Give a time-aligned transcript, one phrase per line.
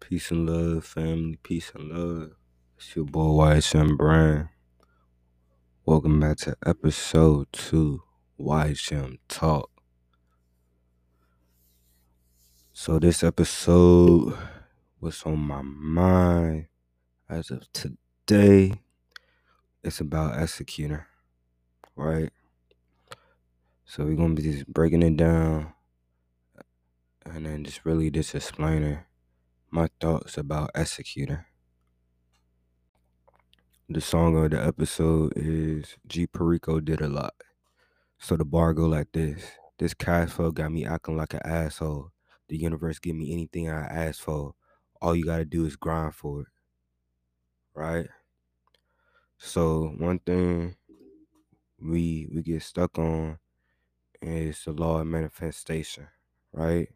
[0.00, 1.38] Peace and love, family.
[1.42, 2.30] Peace and love.
[2.76, 4.48] It's your boy YSM Brand.
[5.84, 8.02] Welcome back to episode two,
[8.40, 9.70] YSM Talk.
[12.72, 14.38] So this episode
[15.00, 16.68] was on my mind
[17.28, 18.74] as of today.
[19.82, 21.06] It's about executor,
[21.96, 22.30] right?
[23.84, 25.74] So we're gonna be just breaking it down
[27.26, 29.00] and then just really just explaining
[29.70, 31.46] my thoughts about Executor.
[33.88, 37.34] The song of the episode is G Perico did a lot.
[38.18, 39.42] So the bar go like this.
[39.78, 42.10] This cash flow got me acting like an asshole.
[42.48, 44.54] The universe give me anything I ask for.
[45.00, 46.48] All you gotta do is grind for it.
[47.74, 48.08] Right?
[49.38, 50.76] So one thing
[51.80, 53.38] we we get stuck on
[54.20, 56.08] is the law of manifestation,
[56.52, 56.88] right?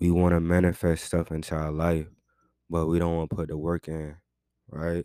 [0.00, 2.06] We want to manifest stuff into our life,
[2.70, 4.16] but we don't want to put the work in,
[4.70, 5.04] right?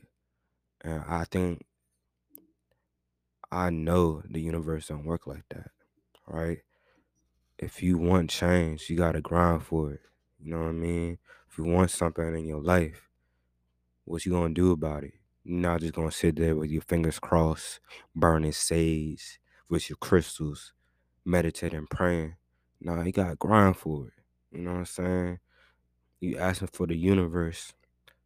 [0.81, 1.65] And I think
[3.51, 5.71] I know the universe don't work like that,
[6.27, 6.59] right?
[7.57, 10.01] If you want change, you gotta grind for it.
[10.39, 11.17] You know what I mean?
[11.49, 13.09] If you want something in your life,
[14.05, 15.13] what you gonna do about it?
[15.43, 17.79] You're not just gonna sit there with your fingers crossed,
[18.15, 20.73] burning sage with your crystals,
[21.25, 22.35] meditating, praying.
[22.81, 24.22] Nah, you gotta grind for it.
[24.53, 25.39] You know what I'm saying?
[26.19, 27.73] You asking for the universe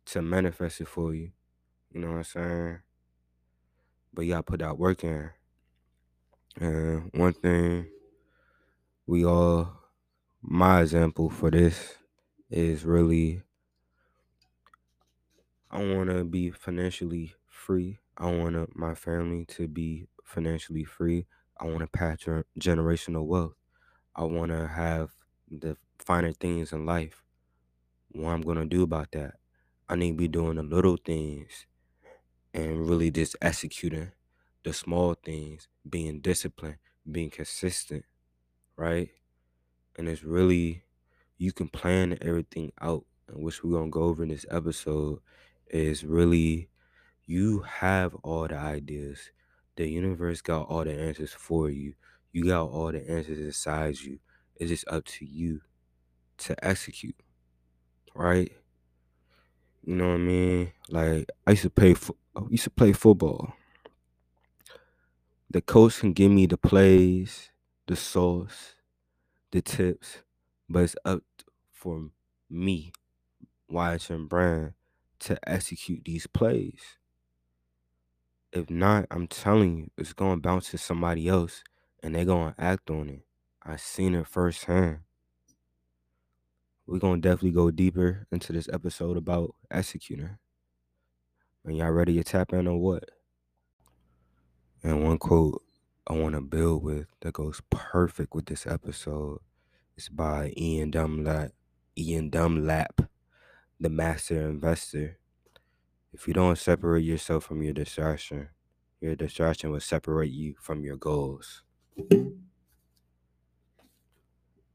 [0.07, 1.31] to manifest it for you.
[1.91, 2.79] You know what I'm saying?
[4.13, 5.29] But gotta put that work in.
[6.59, 7.89] And one thing
[9.05, 9.79] we all,
[10.41, 11.95] my example for this
[12.49, 13.41] is really,
[15.71, 17.99] I want to be financially free.
[18.17, 21.27] I want my family to be financially free.
[21.59, 22.19] I want to pass
[22.59, 23.55] generational wealth.
[24.15, 25.11] I want to have
[25.49, 27.23] the finer things in life.
[28.11, 29.35] What I'm going to do about that?
[29.89, 31.65] I need to be doing the little things
[32.53, 34.11] and really just executing
[34.63, 36.77] the small things, being disciplined,
[37.09, 38.03] being consistent,
[38.75, 39.09] right?
[39.97, 40.83] And it's really,
[41.37, 45.19] you can plan everything out, which we're going to go over in this episode,
[45.67, 46.69] is really,
[47.25, 49.31] you have all the ideas.
[49.75, 51.93] The universe got all the answers for you.
[52.31, 54.19] You got all the answers inside you.
[54.59, 55.61] It's just up to you
[56.39, 57.15] to execute,
[58.15, 58.51] right?
[59.85, 60.73] You know what I mean?
[60.89, 63.53] Like I used to play, fo- I used to play football.
[65.49, 67.51] The coach can give me the plays,
[67.87, 68.75] the sauce,
[69.51, 70.19] the tips,
[70.69, 71.23] but it's up
[71.73, 72.09] for
[72.49, 72.93] me,
[73.71, 74.73] YSM Brand,
[75.21, 76.81] to execute these plays.
[78.53, 81.63] If not, I'm telling you, it's gonna bounce to somebody else
[82.03, 83.26] and they're gonna act on it.
[83.69, 84.99] I seen it firsthand.
[86.85, 90.37] We're gonna definitely go deeper into this episode about executing.
[91.65, 93.09] And y'all ready to tap in or what?
[94.83, 95.61] And one quote
[96.07, 99.39] I want to build with that goes perfect with this episode
[99.97, 101.51] is by Ian Dunlap.
[101.97, 103.01] Ian Dunlap,
[103.81, 105.17] the master investor.
[106.13, 108.47] If you don't separate yourself from your distraction,
[109.01, 111.63] your distraction will separate you from your goals.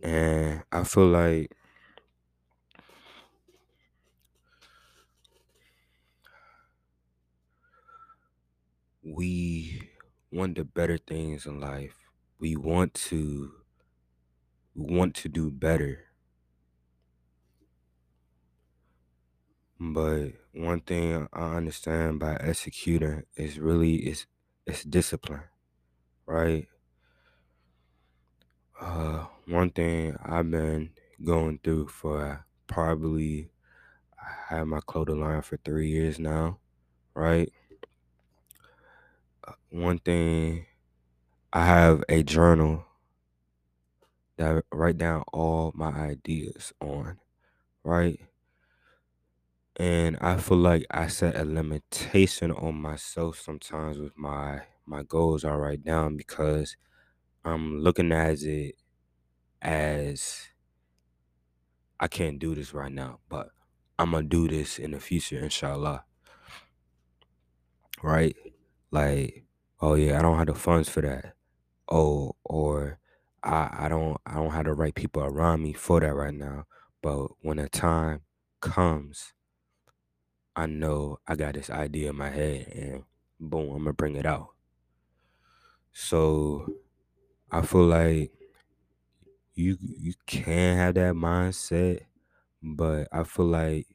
[0.03, 1.53] And I feel like
[9.05, 9.91] we
[10.31, 11.97] want the better things in life.
[12.39, 13.53] We want to
[14.75, 16.09] we want to do better.
[19.81, 24.27] But one thing I understand by executing is really is
[24.67, 25.43] it's discipline,
[26.27, 26.69] right?
[28.83, 30.91] Uh, one thing I've been
[31.25, 33.51] going through for probably
[34.19, 36.59] I had my clothing line for three years now,
[37.15, 37.53] right?
[39.47, 40.67] Uh, one thing
[41.53, 42.87] I have a journal
[44.37, 47.19] that I write down all my ideas on,
[47.85, 48.21] right?
[49.77, 55.45] And I feel like I set a limitation on myself sometimes with my my goals
[55.45, 56.77] I write down because
[57.45, 58.77] I'm looking at it
[59.61, 60.49] as
[61.99, 63.51] I can't do this right now, but
[63.99, 66.05] I'm gonna do this in the future, inshallah.
[68.03, 68.37] Right?
[68.91, 69.45] Like,
[69.81, 71.35] oh yeah, I don't have the funds for that.
[71.89, 72.99] Oh, or
[73.43, 76.65] I I don't I don't have the right people around me for that right now.
[77.03, 78.23] But when the time
[78.61, 79.33] comes,
[80.55, 83.05] I know I got this idea in my head and
[83.41, 84.49] boom, I'm gonna bring it out.
[85.93, 86.67] So
[87.53, 88.33] I feel like
[89.55, 92.01] you you can have that mindset,
[92.63, 93.87] but I feel like,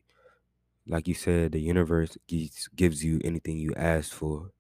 [0.87, 4.51] like you said, the universe gives gives you anything you ask for.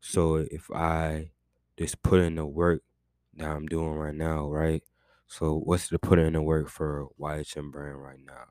[0.00, 1.32] So if I
[1.78, 2.82] just put in the work
[3.36, 4.82] that I'm doing right now, right?
[5.28, 8.44] So what's the put in the work for YHM brand right now?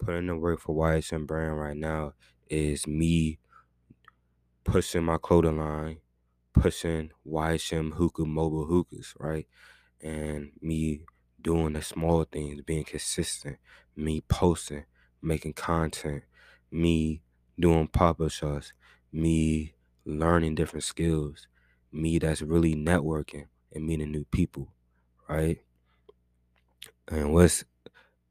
[0.00, 2.14] Put in the work for YHM brand right now
[2.48, 3.38] is me
[4.64, 5.98] pushing my clothing line,
[6.60, 9.46] pushing YHM hookah mobile hookahs, right?
[10.02, 11.02] And me
[11.40, 13.58] doing the small things, being consistent,
[13.96, 14.84] me posting,
[15.22, 16.24] making content,
[16.70, 17.22] me
[17.58, 18.72] doing pop-up shots,
[19.12, 19.74] me
[20.04, 21.48] learning different skills,
[21.92, 24.72] me that's really networking and meeting new people,
[25.28, 25.60] right?
[27.08, 27.64] And what's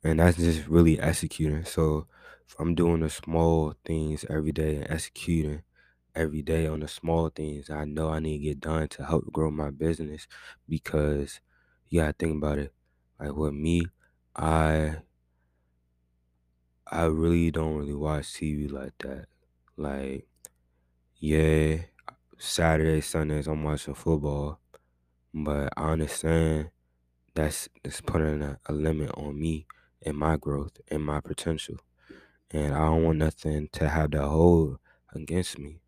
[0.03, 1.65] and that's just really executing.
[1.65, 2.07] So
[2.47, 5.63] if I'm doing the small things every day and executing
[6.19, 9.31] every day on the small things I know I need to get done to help
[9.31, 10.27] grow my business
[10.67, 11.41] because
[11.89, 12.73] you gotta think about it.
[13.19, 13.83] Like with me,
[14.35, 14.97] I
[16.91, 19.27] I really don't really watch TV like that.
[19.77, 20.27] Like,
[21.17, 21.83] yeah,
[22.37, 24.59] Saturday, Sundays I'm watching football,
[25.33, 26.71] but I understand
[27.35, 29.67] that's that's putting a, a limit on me
[30.03, 31.77] and my growth and my potential.
[32.51, 34.79] And I don't want nothing to have that hold
[35.13, 35.81] against me.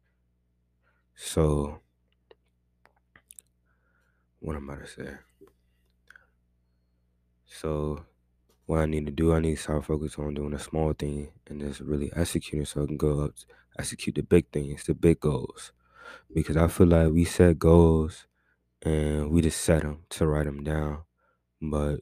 [1.28, 1.80] So
[4.40, 5.18] what am I to say?
[7.46, 8.06] So
[8.66, 11.32] what I need to do, I need to start focusing on doing a small thing
[11.48, 13.34] and just really executing so I can go up
[13.80, 15.74] execute the big things, the big goals.
[16.34, 18.28] Because I feel like we set goals
[18.84, 21.04] and we just set them to write them down,
[21.62, 22.02] but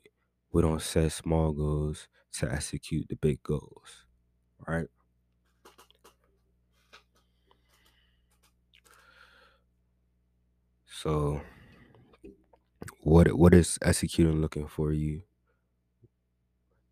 [0.52, 4.06] we don't set small goals to execute the big goals,
[4.68, 4.88] right?
[11.02, 11.40] So
[13.04, 15.22] what what is executing looking for you?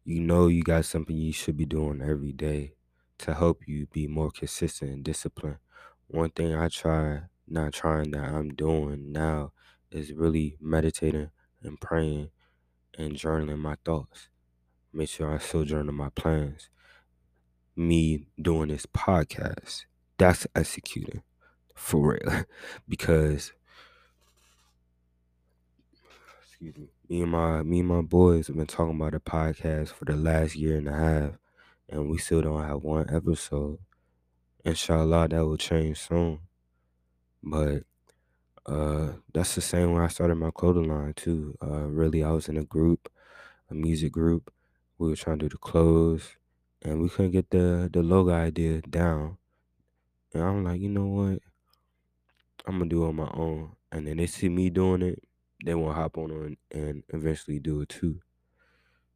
[0.05, 2.75] You know you got something you should be doing every day
[3.17, 5.57] to help you be more consistent and disciplined.
[6.07, 9.51] One thing I try, not trying that I'm doing now
[9.91, 11.31] is really meditating
[11.61, 12.29] and praying
[12.97, 14.29] and journaling my thoughts.
[14.93, 16.69] Make sure I still journal my plans.
[17.75, 19.83] Me doing this podcast,
[20.17, 21.23] that's executing
[21.75, 22.45] for real.
[22.87, 23.51] because
[26.59, 29.89] excuse me, me and my me and my boys have been talking about a podcast
[29.89, 31.31] for the last year and a half,
[31.89, 33.79] and we still don't have one episode.
[34.65, 36.41] Inshallah, that will change soon.
[37.43, 37.83] But
[38.65, 41.57] uh, that's the same when I started my clothing line too.
[41.61, 43.11] Uh, really, I was in a group,
[43.69, 44.53] a music group.
[44.99, 46.37] We were trying to do the clothes,
[46.83, 49.37] and we couldn't get the the logo idea down.
[50.33, 51.39] And I'm like, you know what?
[52.65, 53.75] I'm gonna do it on my own.
[53.91, 55.23] And then they see me doing it,
[55.63, 58.21] they won't hop on and, and eventually do it too.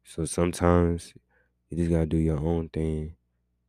[0.04, 1.14] So sometimes
[1.70, 3.16] you just gotta do your own thing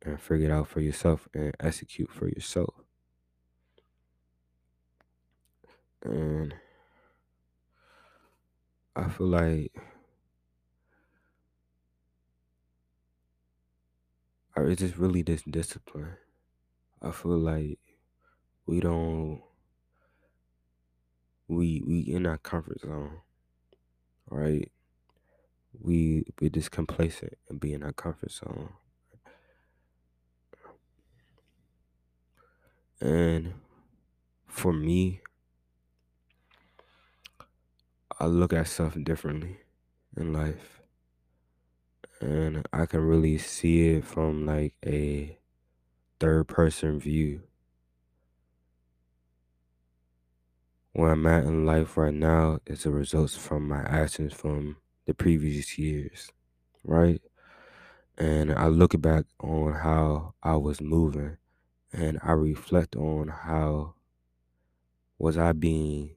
[0.02, 2.74] and figure it out for yourself and execute for yourself.
[6.04, 6.54] And
[8.96, 9.72] I feel like
[14.56, 16.16] it's just really this discipline.
[17.02, 17.78] I feel like
[18.66, 19.42] we don't
[21.48, 23.20] we we in our comfort zone,
[24.30, 24.70] right?
[25.80, 28.70] We we just complacent and be in our comfort zone.
[33.00, 33.54] And
[34.46, 35.20] for me,
[38.18, 39.58] I look at stuff differently
[40.16, 40.80] in life.
[42.20, 45.38] And I can really see it from like a
[46.20, 47.42] third person view.
[50.94, 55.12] Where I'm at in life right now is the results from my actions from the
[55.12, 56.30] previous years,
[56.84, 57.20] right?
[58.16, 61.36] And I look back on how I was moving
[61.92, 63.94] and I reflect on how
[65.18, 66.14] was I being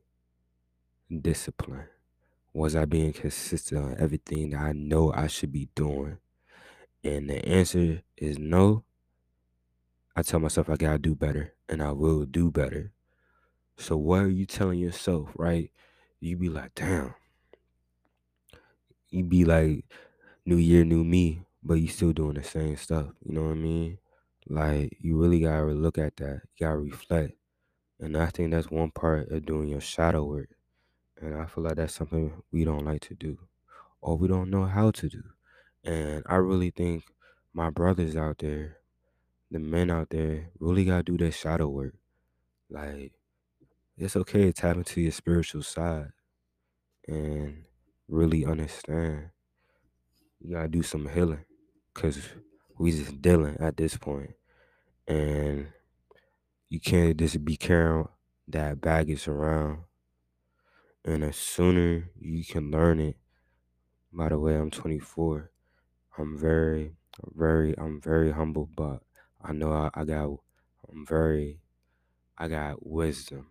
[1.22, 1.88] disciplined?
[2.54, 6.20] Was I being consistent on everything that I know I should be doing?
[7.04, 8.84] And the answer is no.
[10.16, 12.92] I tell myself I gotta do better and I will do better.
[13.78, 15.72] So what are you telling yourself, right?
[16.20, 17.16] You be like, damn.
[19.10, 19.86] You be like,
[20.46, 23.14] new year, new me, but you still doing the same stuff.
[23.24, 24.00] You know what I mean?
[24.48, 26.42] Like you really gotta look at that.
[26.56, 27.38] You gotta reflect.
[28.00, 30.50] And I think that's one part of doing your shadow work.
[31.22, 33.40] And I feel like that's something we don't like to do.
[34.02, 35.24] Or we don't know how to do.
[35.84, 37.06] And I really think
[37.54, 38.78] my brothers out there,
[39.52, 41.96] the men out there, really gotta do their shadow work.
[42.70, 43.14] Like
[43.98, 46.12] it's okay to tap into your spiritual side
[47.08, 47.64] and
[48.08, 49.32] really understand.
[50.40, 51.46] You gotta do some healing.
[51.96, 52.20] Cause
[52.78, 53.98] we just dealing at this.
[55.08, 55.68] And
[56.70, 58.08] you can't just be carrying
[58.50, 59.80] that baggage around.
[61.04, 63.18] And the sooner you can learn it,
[64.14, 65.50] by the way, I'm 24.
[66.20, 66.94] I'm very,
[67.36, 69.02] very, I'm very humble, but
[69.42, 70.38] I know I, I got,
[70.92, 71.62] I'm very,
[72.38, 73.48] I got wisdom.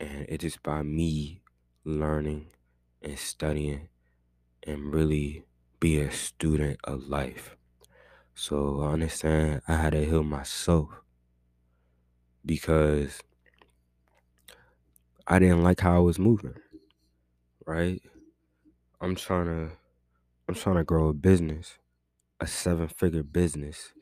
[0.00, 1.42] And it's just by me
[1.84, 2.50] learning
[3.02, 3.88] and studying
[4.64, 5.44] and really
[5.80, 7.56] be a student of life.
[8.34, 11.02] So I understand I had to heal myself
[12.44, 13.20] because
[15.28, 16.56] I didn't like how I was moving.
[17.66, 18.02] Right?
[19.00, 19.76] I'm trying to
[20.48, 21.78] I'm trying to grow a business,
[22.40, 23.92] a seven figure business.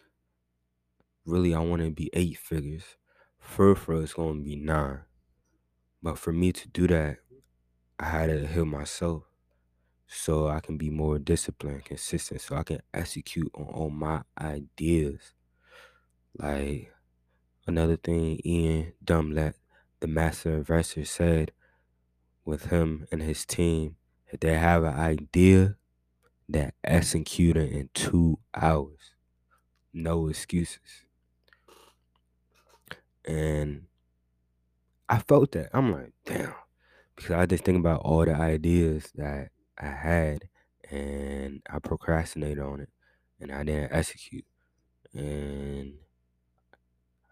[1.27, 2.97] Really I want to be eight figures.
[3.39, 5.01] For for it's gonna be nine.
[6.07, 7.19] But for me to do that,
[7.99, 9.25] I had to heal myself
[10.07, 15.19] so I can be more disciplined, consistent, so I can execute on all my ideas.
[16.39, 16.93] Like
[17.67, 19.57] another thing Ian Dunlap,
[19.99, 21.51] the master investor, said
[22.45, 23.97] with him and his team,
[24.29, 25.75] if they have an idea
[26.49, 29.11] that execute it in two hours.
[29.93, 31.03] No excuses.
[33.25, 33.87] And
[35.09, 35.71] I felt that.
[35.73, 36.55] I'm like, damn.
[37.15, 40.49] Because I just think about all the ideas that I had
[40.91, 42.89] and I procrastinated on it
[43.41, 44.45] and I didn't execute.
[45.15, 45.95] And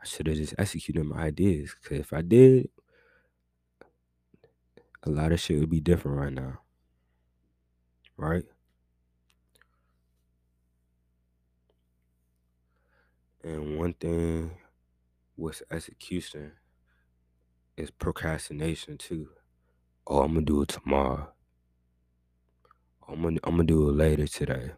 [0.00, 1.74] I should have just executed my ideas.
[1.82, 2.70] Because if I did,
[5.02, 6.60] a lot of shit would be different right now.
[8.16, 8.44] Right?
[13.42, 14.52] And one thing
[15.36, 16.52] with execution
[17.76, 19.30] is procrastination too.
[20.06, 21.32] Oh, I'm gonna do it tomorrow.
[23.08, 24.72] I'm gonna I'm gonna do it later today.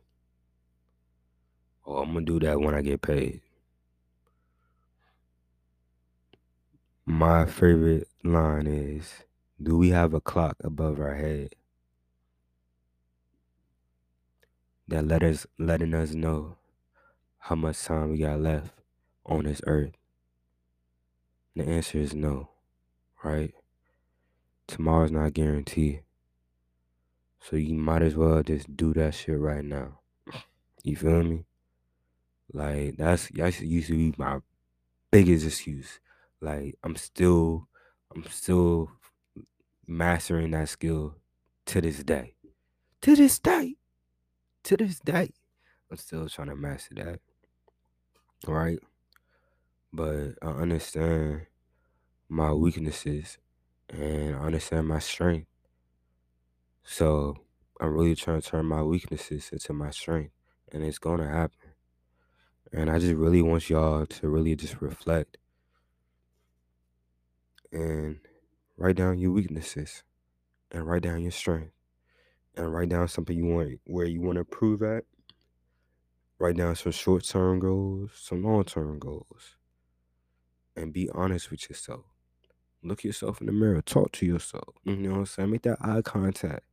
[1.86, 3.42] Oh, I'm gonna do that when I get paid.
[7.04, 9.24] My favorite line is,
[9.62, 11.54] "Do we have a clock above our head
[14.88, 16.56] that let us letting us know
[17.38, 18.72] how much time we got left
[19.24, 19.94] on this earth?"
[21.54, 22.50] The answer is no,
[23.22, 23.54] right?
[24.66, 26.02] Tomorrow's not guaranteed.
[27.40, 30.00] So you might as well just do that shit right now.
[30.82, 31.44] You feel me?
[32.52, 34.40] Like that's that used to be my
[35.10, 36.00] biggest excuse.
[36.40, 37.68] Like I'm still
[38.14, 38.90] I'm still
[39.86, 41.14] mastering that skill
[41.66, 42.34] to this day.
[43.02, 43.76] To this day.
[44.64, 45.30] To this day.
[45.90, 47.20] I'm still trying to master that.
[48.46, 48.80] Right?
[49.92, 51.46] But I understand
[52.28, 53.38] my weaknesses
[53.88, 55.48] and I understand my strength.
[56.82, 57.36] So
[57.80, 60.32] I'm really trying to turn my weaknesses into my strength.
[60.72, 61.70] And it's gonna happen.
[62.72, 65.38] And I just really want y'all to really just reflect
[67.72, 68.18] and
[68.76, 70.02] write down your weaknesses
[70.70, 71.72] and write down your strength
[72.56, 75.04] and write down something you want where you want to improve at.
[76.38, 79.56] Write down some short term goals, some long term goals.
[80.74, 82.04] And be honest with yourself.
[82.86, 83.82] Look yourself in the mirror.
[83.82, 84.76] Talk to yourself.
[84.84, 85.50] You know what I'm saying?
[85.50, 86.64] Make that eye contact.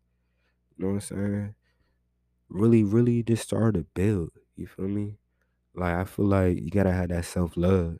[0.77, 1.55] You know what I'm saying?
[2.49, 4.29] Really, really just start to build.
[4.55, 5.17] You feel me?
[5.73, 7.97] Like I feel like you gotta have that self love.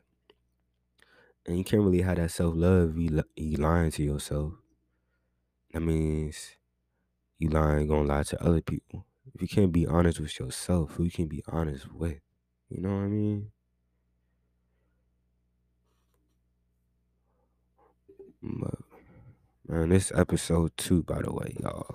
[1.46, 4.54] And you can't really have that self love you, you lying to yourself.
[5.72, 6.56] That means
[7.38, 9.06] you lying gonna lie to other people.
[9.34, 12.20] If you can't be honest with yourself, who you can be honest with?
[12.70, 13.50] You know what I mean?
[18.44, 18.78] But,
[19.66, 21.86] man, this episode two, by the way, y'all.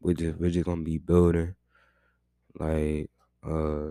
[0.00, 1.54] We just we're just gonna be building.
[2.58, 3.10] Like,
[3.46, 3.90] uh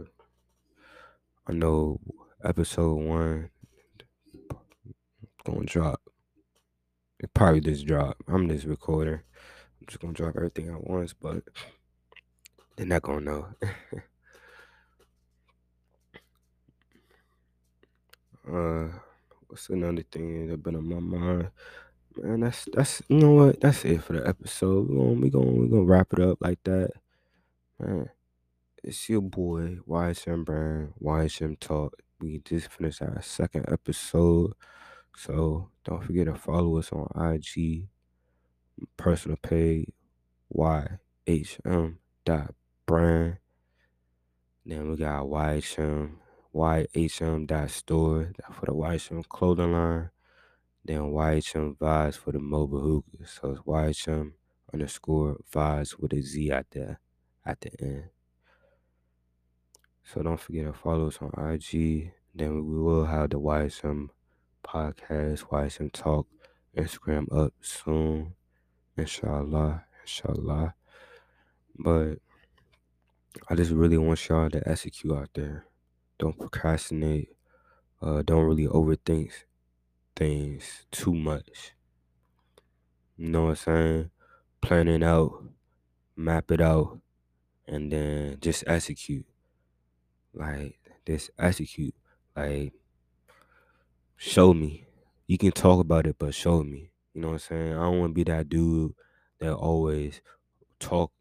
[1.47, 2.01] I know
[2.43, 3.49] episode one
[5.45, 6.01] gonna drop.
[7.19, 8.17] It probably just drop.
[8.27, 9.23] I'm this recorder.
[9.79, 11.41] I'm just gonna drop everything at once, but
[12.75, 13.47] they're not gonna know.
[18.91, 18.99] uh
[19.47, 21.49] what's another thing that been on my mind?
[22.17, 23.59] Man, that's that's you know what?
[23.61, 24.87] That's it for the episode.
[24.89, 26.91] We gonna we gonna we gonna wrap it up like that.
[27.79, 28.09] Man,
[28.83, 31.95] it's your boy YSM Brand, YSM Talk.
[32.19, 34.53] We just finished our second episode.
[35.15, 37.87] So don't forget to follow us on IG,
[38.97, 39.91] personal page,
[40.55, 42.53] YHM dot
[42.85, 43.37] brand.
[44.65, 46.11] Then we got YHM,
[46.53, 50.09] YHM dot store for the YHM clothing line.
[50.85, 53.27] Then YHM vibes for the mobile hookah.
[53.27, 54.33] So it's YHM
[54.73, 56.97] underscore vibes with a Z at the
[57.45, 58.03] at the end.
[60.03, 62.11] So don't forget to follow us on IG.
[62.35, 64.09] Then we will have the YSM
[64.65, 66.27] podcast, YSM Talk,
[66.75, 68.33] Instagram up soon.
[68.97, 69.85] Inshallah.
[70.01, 70.73] Inshallah.
[71.77, 72.15] But
[73.49, 75.65] I just really want y'all to execute out there.
[76.19, 77.29] Don't procrastinate.
[78.01, 79.31] Uh, don't really overthink
[80.15, 81.73] things too much.
[83.17, 84.09] You know what I'm saying?
[84.61, 85.43] Plan it out,
[86.15, 86.99] map it out,
[87.67, 89.25] and then just execute.
[90.33, 91.95] Like, just execute.
[92.35, 92.73] Like,
[94.17, 94.87] show me.
[95.27, 96.91] You can talk about it, but show me.
[97.13, 97.73] You know what I'm saying?
[97.73, 98.93] I don't want to be that dude
[99.39, 100.21] that always
[100.79, 101.11] talk,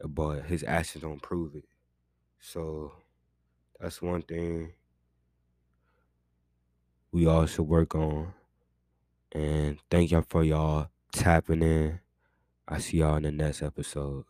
[0.00, 1.64] but his actions don't prove it.
[2.38, 2.92] So
[3.80, 4.72] that's one thing
[7.16, 8.34] we all should work on.
[9.32, 12.00] And thank y'all for y'all tapping in.
[12.68, 14.26] I see y'all in the next episode.